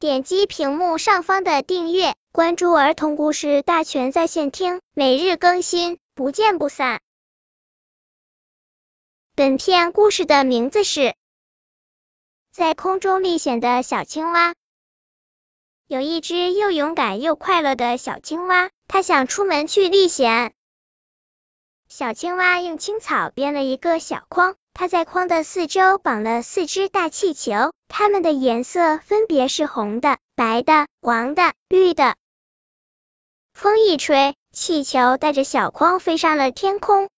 [0.00, 7.00] 点击屏幕上方的订阅，关注儿童故事大全在线听，每日更新，不见不散。
[9.34, 11.00] 本片故事的名字是
[12.52, 14.52] 《在空中历险的小青蛙》。
[15.88, 20.54] 有一只又勇敢又快乐的小青蛙，它想出门去历险。
[21.88, 32.14] 小青蛙用青草编了一个小筐，它在筐的四周绑了四只大气球，它们的颜色分别是红的、白的、黄的、绿的。
[33.52, 37.08] 风一吹，气球带着小筐飞上了天空。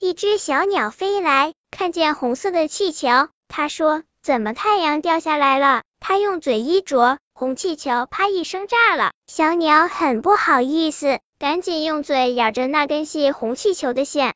[0.00, 7.16] 一只小鸟飞来，看见红色的气球，它说：“怎么太阳掉下来了？”它用嘴一啄。
[7.32, 14.34] 红气球啪一声炸了，小鸟很不好意思，赶紧用嘴咬着那根系红气球的线。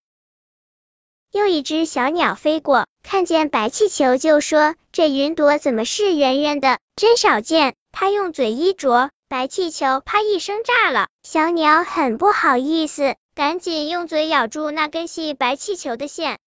[1.32, 6.78] 又一只小鸟飞过，看见白气球就说：“这云朵怎么是圆圆的？
[6.96, 16.38] 真少见。”它用嘴一啄，白气球啪一声炸了，小鸟很不好意思，赶紧用嘴咬住那根系白气球的线。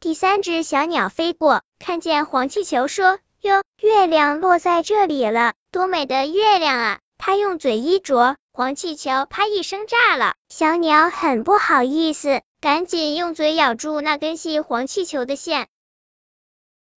[0.00, 3.18] 第三只小鸟飞过，看见黄气球说。
[3.40, 6.98] 哟，月亮落在这里了，多美的月亮啊！
[7.18, 10.32] 它用嘴一啄，黄气球啪一声炸了。
[10.48, 15.68] 小鸟很不好意思，赶紧用嘴咬住那根系黄气球的线。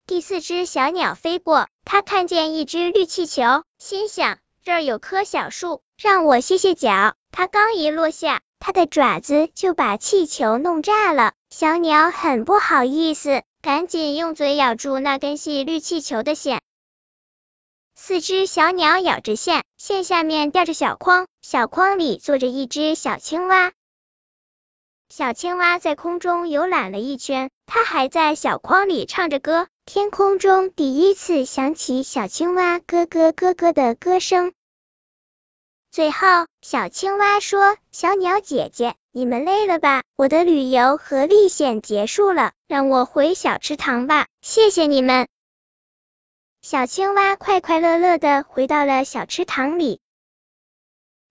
[0.07, 7.17] 第四只小鸟飞过，它看见一只绿气球，心想这儿有棵小树，让我歇歇脚。
[7.33, 11.33] 它刚一落下，它的爪子就把气球弄炸了。
[11.51, 13.43] 小鸟很不好意思。
[13.61, 16.61] 赶紧用嘴咬住那根系绿气球的线。
[17.97, 23.73] 四只小鸟咬着线，线下面吊着小筐，小筐里坐着一只小青蛙。
[25.09, 29.69] 小青蛙在空中游览了一圈，它还在小筐里唱着歌。
[29.85, 34.53] 天空中第一次响起小青蛙咯咯咯咯的歌声。
[35.93, 36.27] 最后，
[36.61, 40.03] 小青蛙说：“小鸟姐姐。”你们累了吧？
[40.17, 44.27] 我的旅游和历险结束了，让我回小池塘吧。
[44.43, 45.29] 谢谢你们。
[46.61, 50.01] 小青蛙快快乐乐的回到了小池塘里。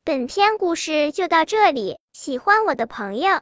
[0.03, 3.41] 本篇故事就到这里，喜欢我的朋友